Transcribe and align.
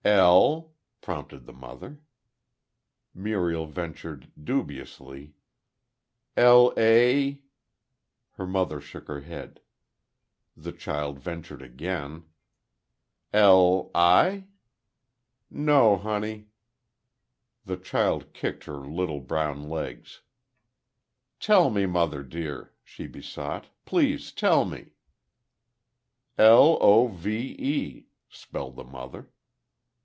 "L," 0.03 0.73
prompted 1.01 1.45
the 1.45 1.53
mother. 1.53 1.99
Muriel 3.13 3.67
ventured, 3.67 4.31
dubiously: 4.43 5.35
"L 6.35 6.73
a?" 6.75 7.39
Her 8.31 8.47
mother 8.47 8.81
shook 8.81 9.07
her 9.09 9.21
head. 9.21 9.61
The 10.57 10.71
child 10.71 11.19
ventured 11.19 11.61
again: 11.61 12.23
"L 13.31 13.91
i?" 13.93 14.47
"No, 15.51 15.97
honey." 15.97 16.47
The 17.65 17.77
child 17.77 18.33
kicked 18.33 18.63
her 18.63 18.79
brown 18.79 18.93
little 18.95 19.67
legs. 19.67 20.21
"Tell 21.39 21.69
me, 21.69 21.85
mother 21.85 22.23
dear," 22.23 22.73
she 22.83 23.05
besought. 23.05 23.67
"Please 23.85 24.31
tell 24.31 24.65
me." 24.65 24.93
"L 26.39 26.79
o 26.81 27.05
v 27.07 27.55
e," 27.59 28.07
spelled 28.29 28.77
the 28.77 28.83
mother. 28.83 29.29